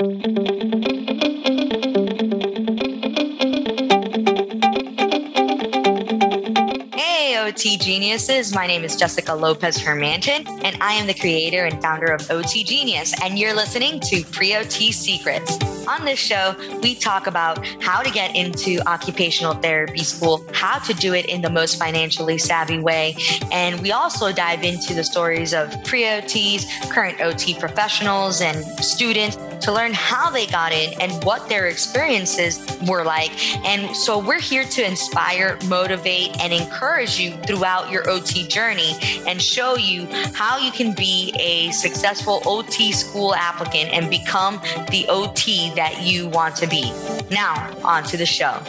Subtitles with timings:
[0.00, 0.08] Hey,
[7.38, 8.52] OT geniuses.
[8.52, 12.64] My name is Jessica Lopez Hermanton, and I am the creator and founder of OT
[12.64, 13.14] Genius.
[13.22, 15.60] And you're listening to Pre OT Secrets.
[15.86, 20.94] On this show, we talk about how to get into occupational therapy school, how to
[20.94, 23.16] do it in the most financially savvy way.
[23.52, 29.36] And we also dive into the stories of pre OTs, current OT professionals, and students
[29.64, 33.32] to learn how they got in and what their experiences were like.
[33.64, 38.92] And so we're here to inspire, motivate, and encourage you throughout your OT journey
[39.26, 45.06] and show you how you can be a successful OT school applicant and become the
[45.08, 46.92] OT that you want to be.
[47.30, 48.60] Now, on to the show.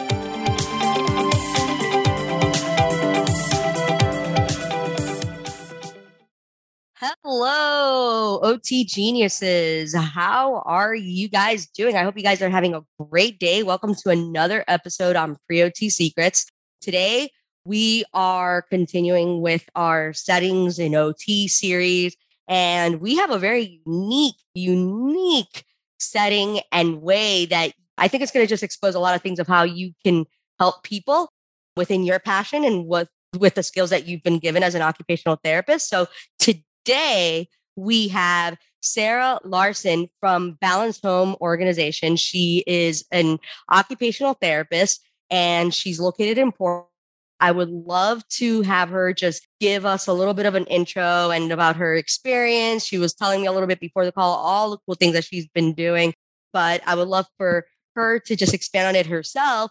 [6.98, 9.94] Hello, OT geniuses.
[9.94, 11.96] How are you guys doing?
[11.96, 13.62] I hope you guys are having a great day.
[13.62, 16.46] Welcome to another episode on Pre OT Secrets.
[16.80, 17.30] Today,
[17.64, 22.16] we are continuing with our settings in OT series,
[22.48, 25.64] and we have a very unique, unique
[25.98, 29.38] setting and way that I think it's going to just expose a lot of things
[29.38, 30.26] of how you can
[30.58, 31.32] help people
[31.76, 35.38] within your passion and with with the skills that you've been given as an occupational
[35.42, 35.88] therapist.
[35.88, 36.06] So
[36.38, 42.16] today today we have Sarah Larsen from Balanced Home Organization.
[42.16, 43.38] She is an
[43.70, 46.90] occupational therapist and she's located in Portland.
[47.38, 51.30] I would love to have her just give us a little bit of an intro
[51.30, 52.82] and about her experience.
[52.82, 55.24] She was telling me a little bit before the call all the cool things that
[55.24, 56.14] she's been doing,
[56.54, 59.70] but I would love for her to just expand on it herself.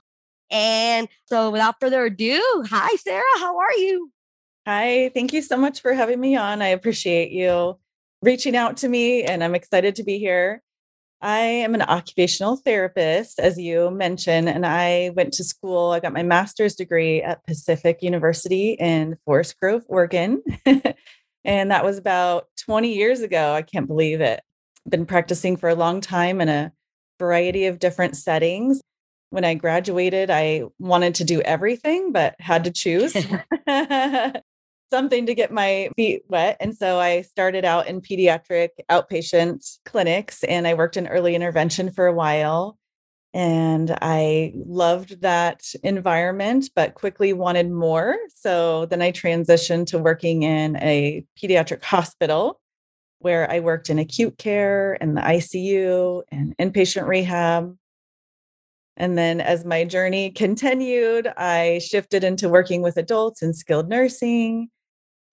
[0.52, 2.40] And so without further ado,
[2.70, 4.12] hi Sarah, how are you?
[4.68, 6.62] Hi, thank you so much for having me on.
[6.62, 7.80] I appreciate you
[8.22, 10.62] reaching out to me, and I'm excited to be here.
[11.22, 15.92] I am an occupational therapist, as you mentioned, and I went to school.
[15.92, 20.44] I got my master's degree at Pacific University in Forest Grove, Oregon.
[21.46, 23.54] and that was about 20 years ago.
[23.54, 24.42] I can't believe it.
[24.88, 26.72] Been practicing for a long time in a
[27.18, 28.82] variety of different settings.
[29.32, 33.16] When I graduated, I wanted to do everything, but had to choose.
[34.90, 36.58] something to get my feet wet.
[36.60, 41.92] And so I started out in pediatric outpatient clinics and I worked in early intervention
[41.92, 42.78] for a while.
[43.34, 48.16] And I loved that environment, but quickly wanted more.
[48.34, 52.62] So then I transitioned to working in a pediatric hospital
[53.20, 57.76] where I worked in acute care and the ICU and inpatient rehab.
[58.98, 64.70] And then as my journey continued, I shifted into working with adults in skilled nursing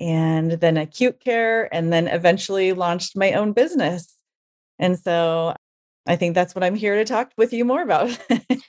[0.03, 4.17] and then acute care, and then eventually launched my own business.
[4.81, 5.55] And so
[6.09, 8.19] I think that's what I'm here to talk with you more about.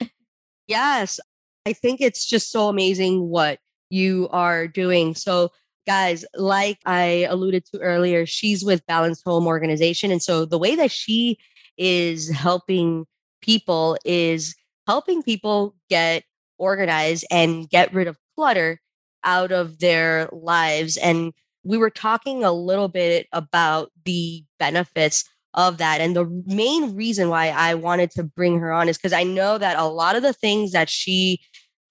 [0.67, 1.19] yes.
[1.65, 3.57] I think it's just so amazing what
[3.89, 5.15] you are doing.
[5.15, 5.51] So,
[5.87, 10.11] guys, like I alluded to earlier, she's with Balanced Home Organization.
[10.11, 11.39] And so the way that she
[11.79, 13.05] is helping
[13.41, 14.55] people is
[14.85, 16.25] helping people get
[16.59, 18.79] organized and get rid of clutter
[19.23, 20.97] out of their lives.
[20.97, 25.23] And we were talking a little bit about the benefits
[25.53, 26.01] of that.
[26.01, 29.57] And the main reason why I wanted to bring her on is because I know
[29.57, 31.39] that a lot of the things that she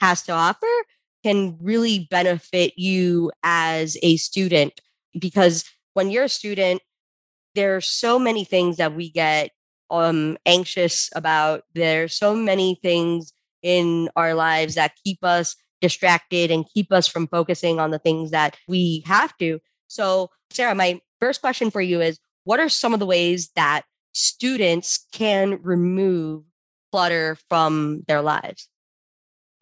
[0.00, 0.66] has to offer
[1.22, 4.81] can really benefit you as a student.
[5.19, 5.64] Because
[5.94, 6.82] when you're a student,
[7.54, 9.50] there are so many things that we get
[9.91, 11.62] um, anxious about.
[11.75, 13.32] There are so many things
[13.62, 18.31] in our lives that keep us distracted and keep us from focusing on the things
[18.31, 19.59] that we have to.
[19.88, 23.82] So, Sarah, my first question for you is what are some of the ways that
[24.15, 26.44] students can remove
[26.91, 28.69] clutter from their lives?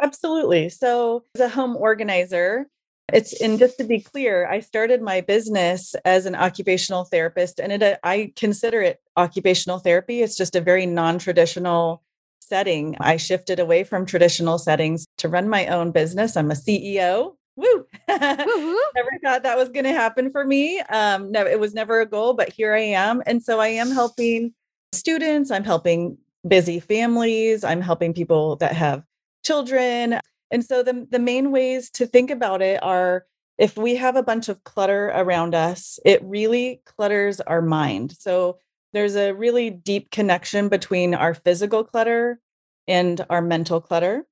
[0.00, 0.68] Absolutely.
[0.68, 2.66] So, as a home organizer,
[3.12, 7.72] it's and just to be clear, I started my business as an occupational therapist, and
[7.72, 10.22] it I consider it occupational therapy.
[10.22, 12.02] It's just a very non-traditional
[12.50, 12.96] setting.
[13.00, 16.36] I shifted away from traditional settings to run my own business.
[16.36, 17.36] I'm a CEO.
[17.56, 17.86] Woo!
[18.08, 20.80] never thought that was going to happen for me.
[20.80, 23.22] Um, no, it was never a goal, but here I am.
[23.24, 24.52] And so I am helping
[24.92, 29.04] students, I'm helping busy families, I'm helping people that have
[29.44, 30.18] children.
[30.50, 33.26] And so the, the main ways to think about it are
[33.58, 38.16] if we have a bunch of clutter around us, it really clutters our mind.
[38.18, 38.58] So
[38.92, 42.40] there's a really deep connection between our physical clutter
[42.88, 44.26] and our mental clutter.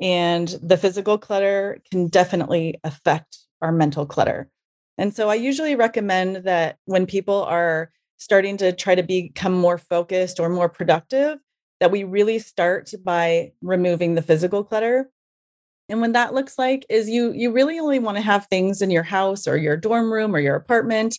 [0.00, 4.50] And the physical clutter can definitely affect our mental clutter.
[4.96, 9.78] And so I usually recommend that when people are starting to try to become more
[9.78, 11.38] focused or more productive,
[11.80, 15.10] that we really start by removing the physical clutter.
[15.88, 18.90] And when that looks like is you you really only want to have things in
[18.90, 21.18] your house or your dorm room or your apartment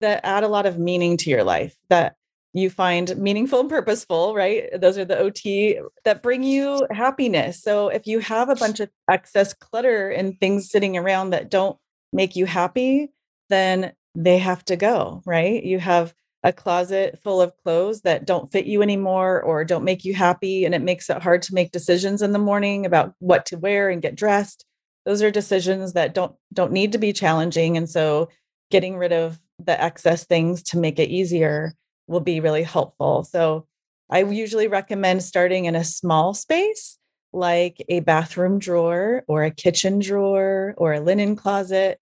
[0.00, 2.16] that add a lot of meaning to your life that
[2.52, 4.68] you find meaningful and purposeful, right?
[4.78, 7.62] Those are the OT that bring you happiness.
[7.62, 11.78] So if you have a bunch of excess clutter and things sitting around that don't
[12.12, 13.12] make you happy,
[13.50, 15.62] then they have to go, right?
[15.62, 16.12] You have
[16.42, 20.64] a closet full of clothes that don't fit you anymore or don't make you happy
[20.64, 23.90] and it makes it hard to make decisions in the morning about what to wear
[23.90, 24.64] and get dressed
[25.04, 28.28] those are decisions that don't don't need to be challenging and so
[28.70, 31.74] getting rid of the excess things to make it easier
[32.06, 33.24] will be really helpful.
[33.24, 33.66] So
[34.10, 36.98] i usually recommend starting in a small space
[37.32, 41.98] like a bathroom drawer or a kitchen drawer or a linen closet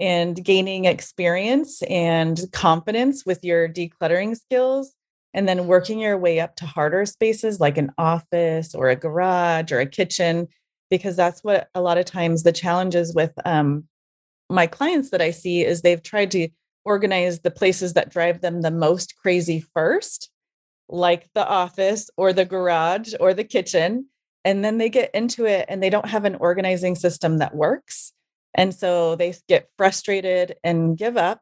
[0.00, 4.94] and gaining experience and confidence with your decluttering skills
[5.34, 9.70] and then working your way up to harder spaces like an office or a garage
[9.70, 10.48] or a kitchen
[10.90, 13.84] because that's what a lot of times the challenges with um,
[14.48, 16.48] my clients that i see is they've tried to
[16.84, 20.30] organize the places that drive them the most crazy first
[20.88, 24.06] like the office or the garage or the kitchen
[24.44, 28.12] and then they get into it and they don't have an organizing system that works
[28.54, 31.40] and so they get frustrated and give up.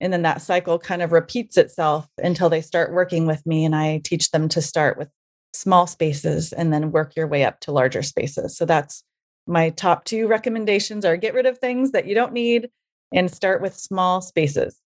[0.00, 3.64] And then that cycle kind of repeats itself until they start working with me.
[3.64, 5.08] And I teach them to start with
[5.52, 8.56] small spaces and then work your way up to larger spaces.
[8.56, 9.02] So that's
[9.46, 12.70] my top two recommendations are get rid of things that you don't need
[13.12, 14.80] and start with small spaces.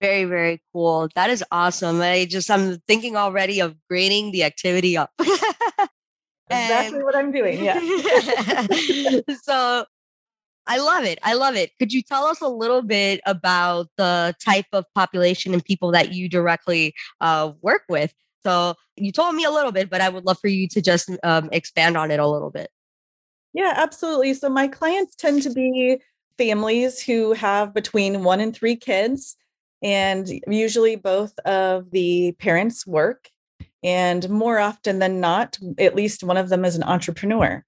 [0.00, 1.08] Very, very cool.
[1.14, 2.00] That is awesome.
[2.00, 5.10] I just, I'm thinking already of grading the activity up.
[6.50, 7.64] exactly what I'm doing.
[7.64, 7.80] Yeah.
[9.42, 9.84] so
[10.66, 11.18] I love it.
[11.22, 11.70] I love it.
[11.78, 16.12] Could you tell us a little bit about the type of population and people that
[16.12, 18.12] you directly uh, work with?
[18.44, 21.10] So you told me a little bit, but I would love for you to just
[21.22, 22.68] um, expand on it a little bit.
[23.54, 24.34] Yeah, absolutely.
[24.34, 26.00] So my clients tend to be
[26.38, 29.36] families who have between one and three kids,
[29.82, 33.30] and usually both of the parents work.
[33.82, 37.64] And more often than not, at least one of them is an entrepreneur.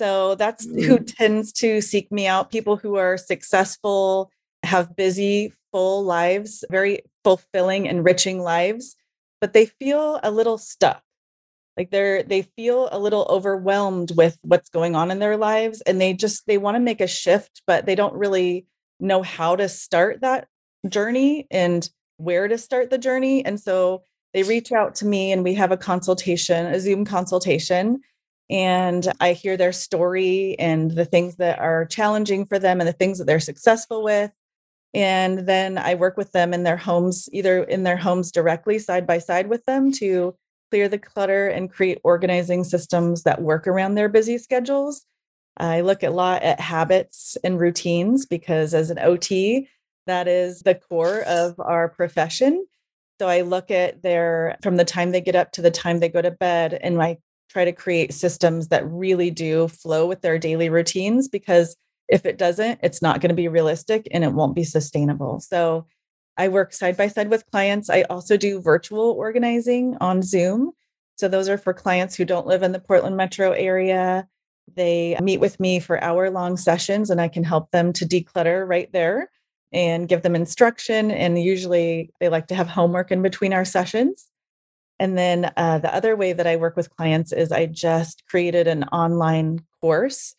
[0.00, 0.84] So that's mm.
[0.84, 4.30] who tends to seek me out people who are successful,
[4.64, 8.96] have busy, full lives, very fulfilling, enriching lives,
[9.40, 11.03] but they feel a little stuck.
[11.76, 16.00] Like they're they feel a little overwhelmed with what's going on in their lives and
[16.00, 18.66] they just they want to make a shift but they don't really
[19.00, 20.46] know how to start that
[20.88, 24.02] journey and where to start the journey and so
[24.34, 28.02] they reach out to me and we have a consultation, a Zoom consultation
[28.50, 32.92] and I hear their story and the things that are challenging for them and the
[32.92, 34.30] things that they're successful with.
[34.92, 39.06] And then I work with them in their homes, either in their homes directly side
[39.06, 40.36] by side with them to
[40.74, 45.04] clear the clutter and create organizing systems that work around their busy schedules.
[45.56, 49.68] I look a lot at habits and routines because as an OT,
[50.08, 52.66] that is the core of our profession.
[53.20, 56.08] So I look at their from the time they get up to the time they
[56.08, 57.18] go to bed and I
[57.50, 61.76] try to create systems that really do flow with their daily routines because
[62.08, 65.38] if it doesn't, it's not going to be realistic and it won't be sustainable.
[65.38, 65.86] So
[66.36, 67.88] I work side by side with clients.
[67.88, 70.72] I also do virtual organizing on Zoom.
[71.16, 74.26] So those are for clients who don't live in the Portland metro area.
[74.74, 78.66] They meet with me for hour long sessions and I can help them to declutter
[78.66, 79.30] right there
[79.72, 81.10] and give them instruction.
[81.10, 84.28] And usually they like to have homework in between our sessions.
[84.98, 88.66] And then uh, the other way that I work with clients is I just created
[88.68, 90.34] an online course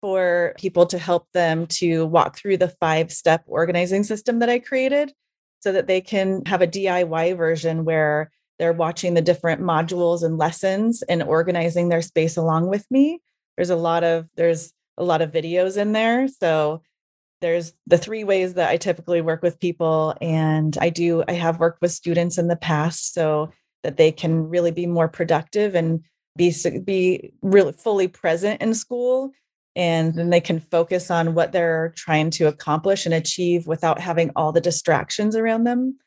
[0.00, 4.58] for people to help them to walk through the five step organizing system that I
[4.58, 5.12] created
[5.62, 10.38] so that they can have a DIY version where they're watching the different modules and
[10.38, 13.20] lessons and organizing their space along with me.
[13.56, 16.28] There's a lot of there's a lot of videos in there.
[16.28, 16.82] So
[17.40, 21.58] there's the three ways that I typically work with people and I do I have
[21.58, 23.14] worked with students in the past.
[23.14, 23.50] So
[23.82, 26.04] that they can really be more productive and
[26.36, 26.54] be
[26.84, 29.32] be really fully present in school
[29.74, 34.30] and then they can focus on what they're trying to accomplish and achieve without having
[34.36, 35.98] all the distractions around them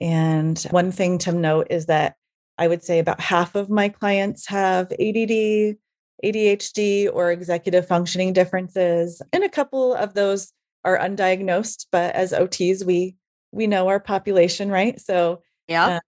[0.00, 2.16] and one thing to note is that
[2.58, 5.76] i would say about half of my clients have add
[6.24, 10.52] adhd or executive functioning differences and a couple of those
[10.84, 13.16] are undiagnosed but as ots we
[13.52, 16.00] we know our population right so yeah uh,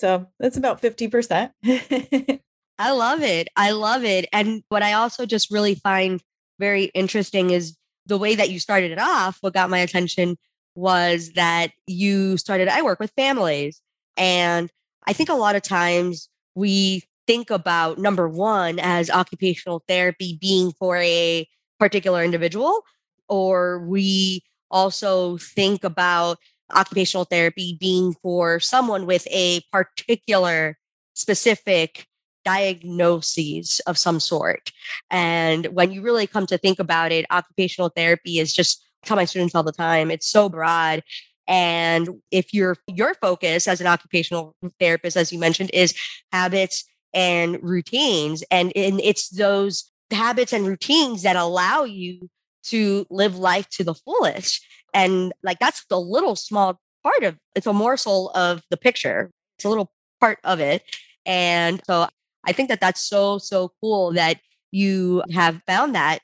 [0.00, 1.50] so that's about 50%.
[2.78, 3.48] I love it.
[3.54, 4.26] I love it.
[4.32, 6.22] And what I also just really find
[6.60, 7.76] very interesting is
[8.06, 9.38] the way that you started it off.
[9.40, 10.36] What got my attention
[10.76, 13.80] was that you started, I work with families.
[14.16, 14.70] And
[15.06, 20.72] I think a lot of times we think about number one as occupational therapy being
[20.78, 21.48] for a
[21.78, 22.82] particular individual,
[23.28, 26.38] or we also think about
[26.74, 30.76] occupational therapy being for someone with a particular
[31.14, 32.06] specific
[32.44, 34.72] diagnoses of some sort.
[35.10, 39.16] And when you really come to think about it, occupational therapy is just I tell
[39.16, 41.02] my students all the time, it's so broad.
[41.48, 45.94] And if your your focus as an occupational therapist, as you mentioned, is
[46.32, 52.28] habits and routines, and, and it's those habits and routines that allow you
[52.64, 54.64] to live life to the fullest.
[54.92, 59.30] And like that's the little small part of it's a morsel of the picture.
[59.56, 60.82] It's a little part of it.
[61.26, 62.08] And so
[62.46, 64.40] I think that that's so, so cool that
[64.72, 66.20] you have found that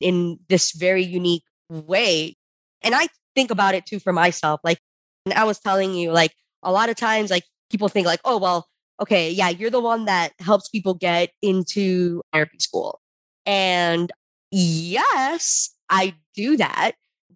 [0.00, 2.36] in this very unique way.
[2.82, 4.60] And I think about it too for myself.
[4.64, 4.78] Like,
[5.24, 8.38] and I was telling you, like, a lot of times, like, people think, like, oh,
[8.38, 8.66] well,
[9.00, 13.00] okay, yeah, you're the one that helps people get into therapy school.
[13.46, 14.10] And
[14.50, 16.92] yes, I do that.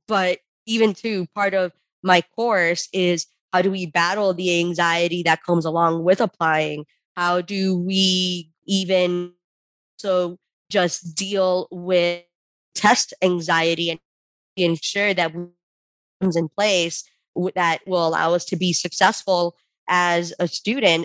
[0.08, 5.42] But even too, part of my course is how do we battle the anxiety that
[5.42, 6.84] comes along with applying?
[7.16, 9.32] How do we even
[9.98, 10.38] so
[10.70, 12.22] just deal with
[12.74, 14.00] test anxiety and
[14.56, 15.32] ensure that
[16.20, 17.04] comes in place
[17.54, 19.56] that will allow us to be successful
[19.88, 21.04] as a student.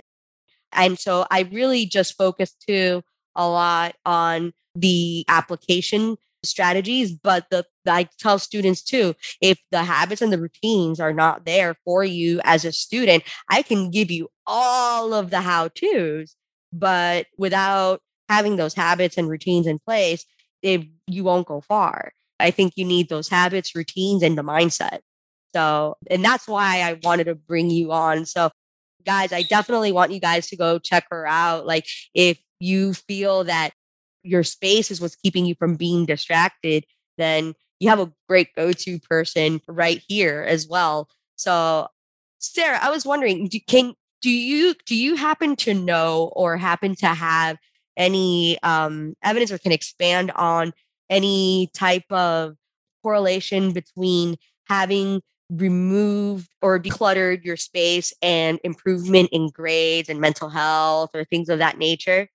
[0.72, 3.02] And so I really just focus too
[3.34, 10.22] a lot on the application strategies, but the I tell students too, if the habits
[10.22, 14.28] and the routines are not there for you as a student, I can give you
[14.46, 16.36] all of the how-tos,
[16.72, 20.24] but without having those habits and routines in place,
[20.62, 22.12] if you won't go far.
[22.40, 25.00] I think you need those habits, routines, and the mindset.
[25.54, 28.24] So, and that's why I wanted to bring you on.
[28.24, 28.50] So,
[29.04, 31.66] guys, I definitely want you guys to go check her out.
[31.66, 33.72] Like, if you feel that
[34.22, 36.84] your space is what's keeping you from being distracted,
[37.18, 41.08] then you have a great go to person right here as well.
[41.36, 41.88] So,
[42.38, 46.94] Sarah, I was wondering, do, can do you do you happen to know or happen
[46.96, 47.58] to have
[47.96, 50.72] any um, evidence or can expand on
[51.10, 52.56] any type of
[53.02, 54.36] correlation between
[54.66, 61.48] having removed or decluttered your space and improvement in grades and mental health or things
[61.48, 62.28] of that nature?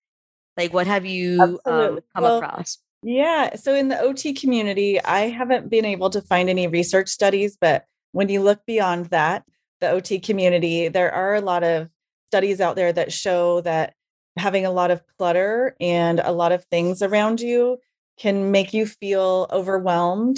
[0.57, 2.79] Like, what have you um, come well, across?
[3.03, 3.55] Yeah.
[3.55, 7.85] So, in the OT community, I haven't been able to find any research studies, but
[8.11, 9.43] when you look beyond that,
[9.79, 11.89] the OT community, there are a lot of
[12.27, 13.93] studies out there that show that
[14.37, 17.77] having a lot of clutter and a lot of things around you
[18.17, 20.37] can make you feel overwhelmed,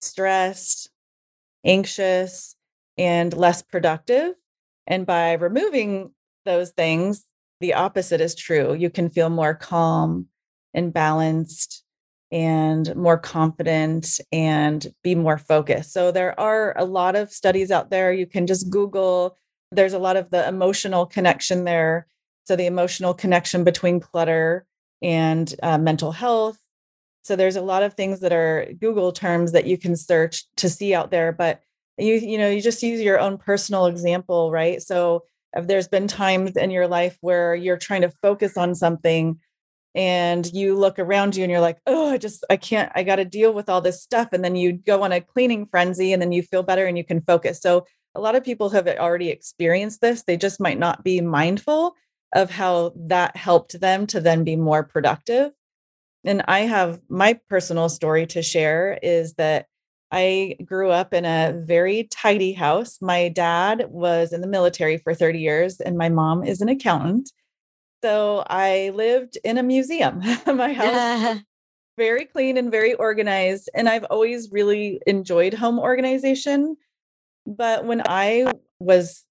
[0.00, 0.90] stressed,
[1.64, 2.54] anxious,
[2.96, 4.34] and less productive.
[4.86, 6.12] And by removing
[6.44, 7.24] those things,
[7.60, 8.74] the opposite is true.
[8.74, 10.26] You can feel more calm
[10.74, 11.84] and balanced
[12.32, 15.92] and more confident and be more focused.
[15.92, 18.12] So there are a lot of studies out there.
[18.12, 19.36] You can just Google.
[19.72, 22.06] There's a lot of the emotional connection there.
[22.44, 24.64] So the emotional connection between clutter
[25.02, 26.58] and uh, mental health.
[27.22, 30.68] So there's a lot of things that are Google terms that you can search to
[30.70, 31.32] see out there.
[31.32, 31.60] But
[31.98, 34.80] you you know you just use your own personal example, right?
[34.80, 35.24] So
[35.56, 39.38] if there's been times in your life where you're trying to focus on something
[39.94, 43.16] and you look around you and you're like oh i just i can't i got
[43.16, 46.22] to deal with all this stuff and then you go on a cleaning frenzy and
[46.22, 47.60] then you feel better and you can focus.
[47.60, 51.94] So a lot of people have already experienced this they just might not be mindful
[52.32, 55.50] of how that helped them to then be more productive.
[56.24, 59.66] And i have my personal story to share is that
[60.12, 62.98] I grew up in a very tidy house.
[63.00, 67.30] My dad was in the military for 30 years, and my mom is an accountant.
[68.02, 70.20] So I lived in a museum.
[70.46, 71.38] My house yeah.
[71.98, 73.68] very clean and very organized.
[73.74, 76.76] And I've always really enjoyed home organization.
[77.46, 79.24] But when I was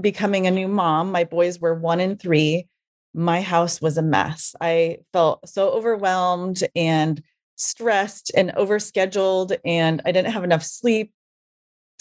[0.00, 2.66] becoming a new mom, my boys were one and three.
[3.14, 4.54] My house was a mess.
[4.60, 7.22] I felt so overwhelmed and
[7.56, 11.12] stressed and overscheduled, and I didn't have enough sleep.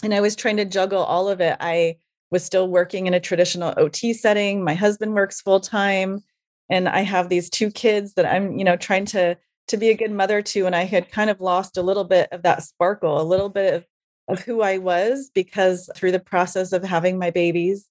[0.04, 1.58] And I was trying to juggle all of it.
[1.60, 1.98] I
[2.32, 4.64] was still working in a traditional OT setting.
[4.64, 6.24] My husband works full time
[6.70, 9.98] and I have these two kids that I'm, you know, trying to to be a
[9.98, 13.20] good mother to and I had kind of lost a little bit of that sparkle,
[13.20, 13.86] a little bit of
[14.28, 17.88] of who I was because through the process of having my babies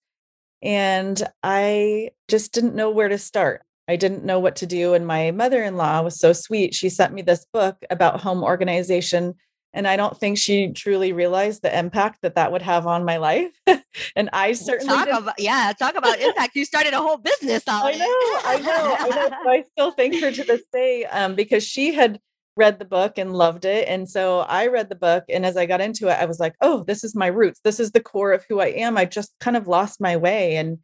[0.62, 3.62] and I just didn't know where to start.
[3.88, 6.74] I didn't know what to do and my mother-in-law was so sweet.
[6.74, 9.34] She sent me this book about home organization
[9.74, 13.16] And I don't think she truly realized the impact that that would have on my
[13.16, 13.50] life.
[14.16, 16.54] and I certainly talk about yeah, talk about impact.
[16.54, 18.06] You started a whole business I know,
[18.44, 19.36] I know, I know.
[19.42, 22.20] So I still thank her to this day um, because she had
[22.56, 23.88] read the book and loved it.
[23.88, 25.24] And so I read the book.
[25.28, 27.60] And as I got into it, I was like, oh, this is my roots.
[27.64, 28.96] This is the core of who I am.
[28.96, 30.56] I just kind of lost my way.
[30.56, 30.78] And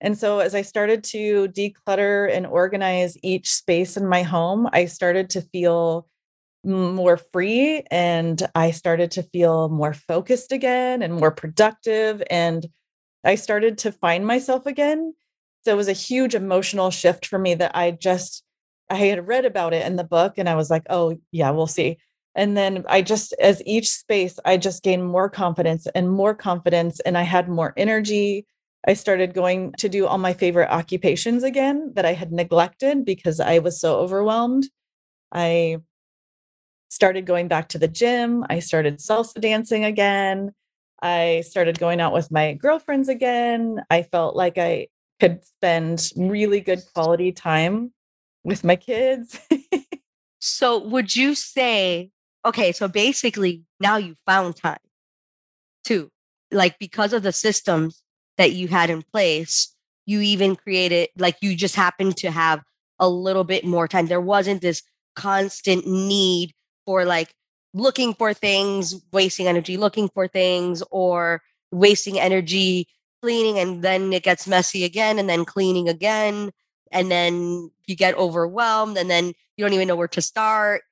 [0.00, 4.86] and so as I started to declutter and organize each space in my home, I
[4.86, 6.06] started to feel
[6.64, 12.22] more free and I started to feel more focused again and more productive.
[12.28, 12.66] And
[13.24, 15.14] I started to find myself again.
[15.64, 18.42] So it was a huge emotional shift for me that I just
[18.88, 21.66] I had read about it in the book and I was like, oh, yeah, we'll
[21.66, 21.98] see.
[22.36, 27.00] And then I just, as each space, I just gained more confidence and more confidence,
[27.00, 28.46] and I had more energy.
[28.86, 33.40] I started going to do all my favorite occupations again that I had neglected because
[33.40, 34.68] I was so overwhelmed.
[35.32, 35.78] I
[36.88, 38.44] started going back to the gym.
[38.48, 40.52] I started salsa dancing again.
[41.02, 43.82] I started going out with my girlfriends again.
[43.90, 44.86] I felt like I
[45.18, 47.92] could spend really good quality time
[48.44, 49.38] with my kids.
[50.38, 52.10] so, would you say,
[52.44, 54.78] okay, so basically now you found time
[55.84, 56.08] too,
[56.52, 58.02] like because of the systems
[58.38, 59.74] that you had in place,
[60.06, 62.62] you even created, like you just happened to have
[62.98, 64.06] a little bit more time.
[64.06, 64.82] There wasn't this
[65.14, 66.52] constant need
[66.84, 67.34] for like
[67.74, 72.88] looking for things, wasting energy looking for things, or wasting energy
[73.22, 76.50] cleaning and then it gets messy again and then cleaning again
[76.92, 79.26] and then you get overwhelmed and then
[79.56, 80.82] you don't even know where to start.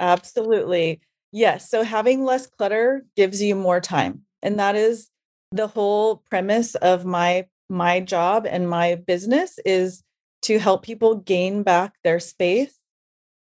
[0.00, 1.00] Absolutely.
[1.32, 1.70] Yes.
[1.70, 4.22] So having less clutter gives you more time.
[4.42, 5.08] And that is
[5.52, 10.02] the whole premise of my my job and my business is
[10.42, 12.78] to help people gain back their space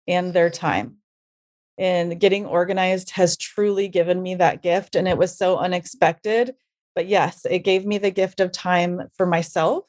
[0.07, 0.97] and their time.
[1.77, 6.53] And getting organized has truly given me that gift and it was so unexpected.
[6.93, 9.85] But yes, it gave me the gift of time for myself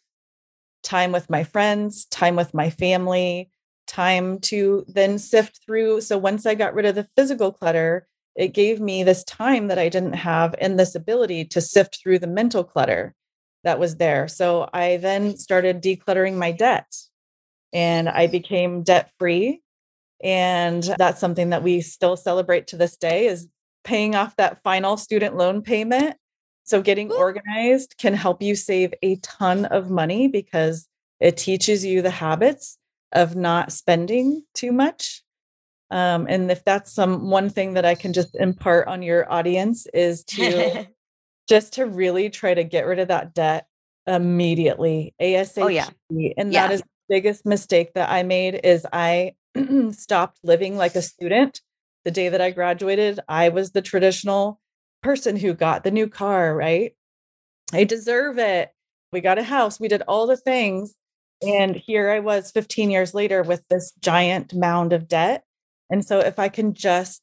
[0.83, 3.50] time with my friends, time with my family,
[3.87, 6.01] time to then sift through.
[6.01, 9.79] So once I got rid of the physical clutter, it gave me this time that
[9.79, 13.14] I didn't have and this ability to sift through the mental clutter
[13.64, 14.29] that was there.
[14.29, 16.92] So I then started decluttering my debt
[17.73, 19.61] and I became debt free.
[20.23, 23.49] And that's something that we still celebrate to this day is
[23.85, 26.16] paying off that final student loan payment
[26.64, 30.88] so, getting organized can help you save a ton of money because
[31.21, 32.79] it teaches you the habits
[33.12, 35.23] of not spending too much.
[35.92, 39.87] Um, and if that's some one thing that I can just impart on your audience
[39.92, 40.87] is to
[41.48, 43.66] just to really try to get rid of that debt
[44.07, 45.62] immediately, ASAP.
[45.62, 45.88] Oh, yeah.
[46.37, 46.66] And yeah.
[46.66, 49.35] that is the biggest mistake that I made is I
[49.92, 51.61] stopped living like a student.
[52.05, 54.61] The day that I graduated, I was the traditional
[55.02, 56.96] person who got the new car, right?
[57.72, 58.70] I deserve it.
[59.12, 59.78] We got a house.
[59.78, 60.94] We did all the things.
[61.42, 65.44] And here I was 15 years later with this giant mound of debt.
[65.92, 67.22] And so if I can just,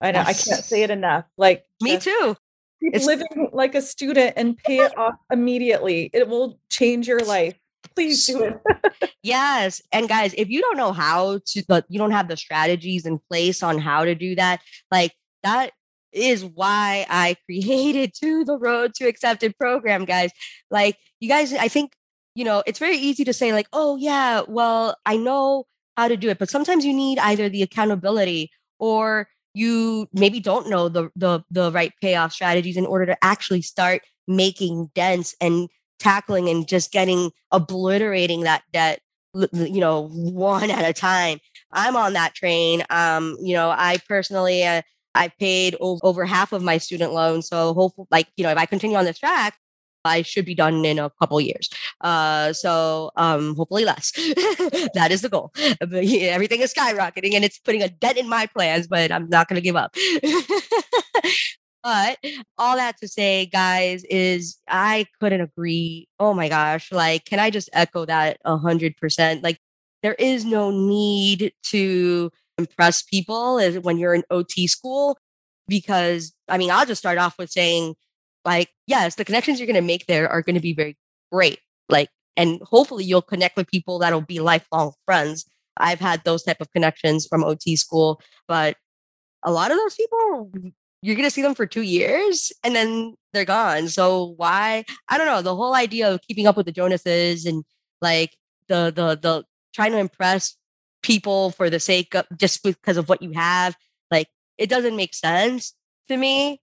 [0.00, 1.24] I know I can't say it enough.
[1.36, 2.36] Like me too.
[2.80, 6.08] Keep it's, living like a student and pay it off immediately.
[6.14, 7.58] It will change your life.
[7.96, 9.12] Please do it.
[9.22, 9.82] yes.
[9.92, 13.62] And guys, if you don't know how to, you don't have the strategies in place
[13.62, 14.60] on how to do that,
[14.92, 15.72] like that
[16.12, 20.30] is why I created to the road to accepted program, guys.
[20.70, 21.92] Like you guys, I think,
[22.36, 25.64] you know, it's very easy to say, like, oh yeah, well, I know
[25.96, 26.38] how to do it.
[26.38, 31.72] But sometimes you need either the accountability or you maybe don't know the the the
[31.72, 37.30] right payoff strategies in order to actually start making dents and tackling and just getting
[37.50, 39.00] obliterating that debt
[39.52, 41.38] you know one at a time
[41.72, 44.82] i'm on that train um you know i personally uh,
[45.14, 47.42] I've paid over half of my student loan.
[47.42, 49.56] So hopefully, like, you know, if I continue on this track,
[50.04, 51.68] I should be done in a couple years.
[52.00, 54.12] Uh, so um, hopefully less.
[54.94, 55.52] that is the goal.
[55.80, 59.28] But, yeah, everything is skyrocketing and it's putting a dent in my plans, but I'm
[59.28, 59.94] not going to give up.
[61.82, 62.18] but
[62.58, 66.08] all that to say, guys, is I couldn't agree.
[66.18, 66.90] Oh my gosh.
[66.92, 69.42] Like, can I just echo that a hundred percent?
[69.42, 69.58] Like,
[70.02, 75.18] there is no need to impress people when you're in OT school.
[75.68, 77.94] Because I mean, I'll just start off with saying,
[78.44, 80.96] like, yes, the connections you're going to make there are going to be very
[81.30, 81.58] great.
[81.88, 85.44] Like, and hopefully you'll connect with people that'll be lifelong friends.
[85.76, 88.76] I've had those type of connections from OT school, but
[89.42, 90.50] a lot of those people
[91.02, 93.88] you're going to see them for 2 years and then they're gone.
[93.88, 94.84] So why?
[95.08, 97.64] I don't know, the whole idea of keeping up with the Joneses and
[98.02, 98.36] like
[98.68, 100.56] the the the trying to impress
[101.02, 103.74] people for the sake of just because of what you have
[104.10, 105.74] like it doesn't make sense
[106.08, 106.60] to me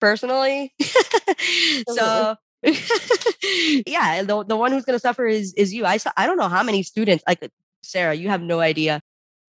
[0.00, 0.74] personally.
[1.88, 5.86] so yeah, the, the one who's going to suffer is is you.
[5.86, 7.40] I I don't know how many students like
[7.82, 9.00] Sarah, you have no idea.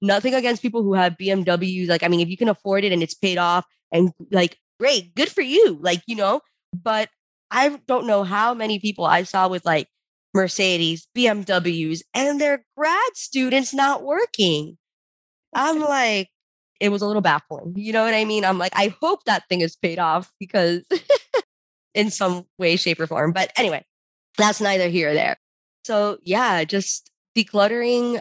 [0.02, 1.88] Nothing against people who have BMWs.
[1.90, 5.14] Like, I mean, if you can afford it and it's paid off and like, great,
[5.16, 5.78] good for you.
[5.82, 6.42] Like, you know,
[6.74, 7.10] but
[7.52, 9.88] I don't know how many people I saw with like
[10.34, 14.78] Mercedes, BMWs, and their grad students not working.
[15.54, 16.30] I'm like,
[16.82, 17.74] it was a little baffling.
[17.78, 18.44] You know what I mean?
[18.44, 20.84] I'm like, I hope that thing is paid off because
[21.94, 23.34] in some way, shape, or form.
[23.34, 23.86] But anyway,
[24.38, 25.38] that's neither here or there.
[25.84, 28.20] So yeah, just decluttering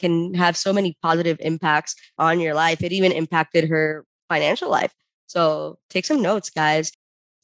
[0.00, 2.82] can have so many positive impacts on your life.
[2.82, 4.92] It even impacted her financial life.
[5.28, 6.90] So take some notes, guys.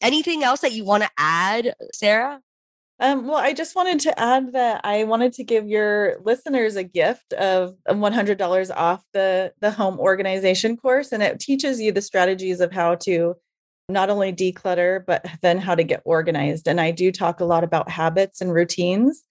[0.00, 2.40] Anything else that you want to add, Sarah?
[2.98, 6.84] Um, well, I just wanted to add that I wanted to give your listeners a
[6.84, 11.12] gift of $100 off the, the home organization course.
[11.12, 13.34] And it teaches you the strategies of how to
[13.88, 16.66] not only declutter, but then how to get organized.
[16.66, 19.22] And I do talk a lot about habits and routines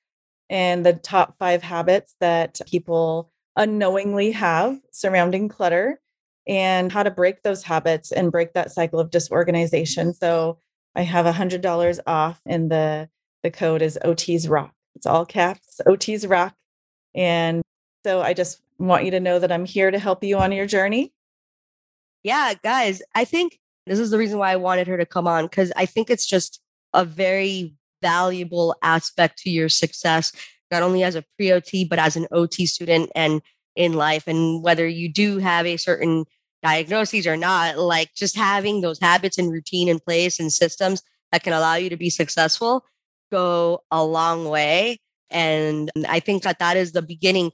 [0.49, 5.99] and the top five habits that people unknowingly have surrounding clutter
[6.47, 10.13] and how to break those habits and break that cycle of disorganization.
[10.13, 10.59] So
[10.95, 13.09] I have $100 off in the
[13.45, 14.73] the code is OT's rock.
[14.95, 16.55] It's all caps, OT's rock.
[17.13, 17.61] And
[18.03, 20.65] so I just want you to know that I'm here to help you on your
[20.65, 21.13] journey.
[22.23, 25.45] Yeah, guys, I think this is the reason why I wanted her to come on
[25.45, 26.59] because I think it's just
[26.91, 30.31] a very valuable aspect to your success,
[30.71, 33.43] not only as a pre OT, but as an OT student and
[33.75, 34.27] in life.
[34.27, 36.25] And whether you do have a certain
[36.63, 41.43] diagnoses or not, like just having those habits and routine in place and systems that
[41.43, 42.83] can allow you to be successful
[43.31, 44.99] go a long way.
[45.29, 47.51] And I think that that is the beginning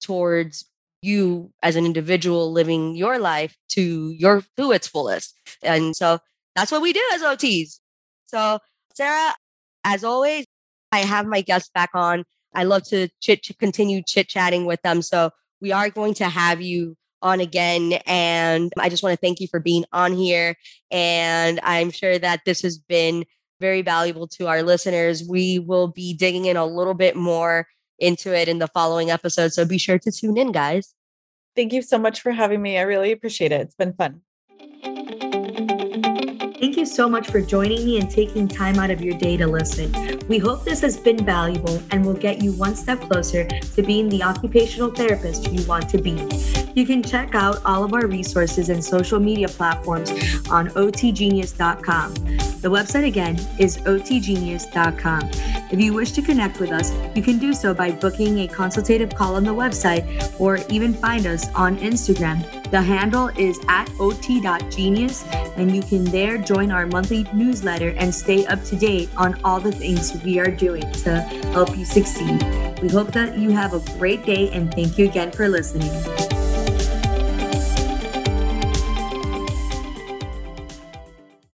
[0.00, 0.64] towards
[1.02, 5.34] you as an individual living your life to your to its fullest.
[5.62, 6.18] And so
[6.54, 7.78] that's what we do as OTs.
[8.26, 8.58] So
[8.94, 9.34] Sarah,
[9.84, 10.46] as always,
[10.92, 12.24] I have my guests back on.
[12.54, 15.02] I love to chit to continue chit chatting with them.
[15.02, 15.30] So
[15.60, 17.94] we are going to have you on again.
[18.06, 20.56] And I just want to thank you for being on here.
[20.90, 23.24] And I'm sure that this has been
[23.60, 25.22] very valuable to our listeners.
[25.28, 27.66] We will be digging in a little bit more
[27.98, 29.52] into it in the following episode.
[29.52, 30.94] So be sure to tune in, guys.
[31.54, 32.78] Thank you so much for having me.
[32.78, 33.60] I really appreciate it.
[33.60, 34.22] It's been fun.
[36.60, 39.46] Thank you so much for joining me and taking time out of your day to
[39.46, 40.20] listen.
[40.28, 44.10] We hope this has been valuable and will get you one step closer to being
[44.10, 46.12] the occupational therapist you want to be.
[46.74, 50.10] You can check out all of our resources and social media platforms
[50.50, 52.49] on otgenius.com.
[52.60, 55.30] The website again is otgenius.com.
[55.72, 59.14] If you wish to connect with us, you can do so by booking a consultative
[59.14, 60.04] call on the website
[60.38, 62.44] or even find us on Instagram.
[62.70, 65.24] The handle is at ot.genius,
[65.56, 69.58] and you can there join our monthly newsletter and stay up to date on all
[69.58, 71.20] the things we are doing to
[71.52, 72.42] help you succeed.
[72.82, 75.90] We hope that you have a great day and thank you again for listening.